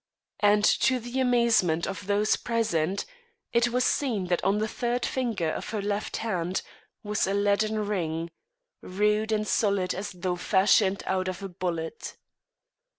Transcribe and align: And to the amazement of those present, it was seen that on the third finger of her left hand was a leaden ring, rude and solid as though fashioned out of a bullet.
And 0.39 0.65
to 0.65 0.99
the 0.99 1.19
amazement 1.19 1.85
of 1.85 2.07
those 2.07 2.35
present, 2.35 3.05
it 3.53 3.67
was 3.69 3.83
seen 3.83 4.29
that 4.29 4.43
on 4.43 4.57
the 4.57 4.67
third 4.67 5.05
finger 5.05 5.51
of 5.51 5.69
her 5.69 5.79
left 5.79 6.17
hand 6.25 6.63
was 7.03 7.27
a 7.27 7.35
leaden 7.35 7.85
ring, 7.85 8.31
rude 8.81 9.31
and 9.31 9.47
solid 9.47 9.93
as 9.93 10.11
though 10.13 10.37
fashioned 10.37 11.03
out 11.05 11.27
of 11.27 11.43
a 11.43 11.49
bullet. 11.49 12.17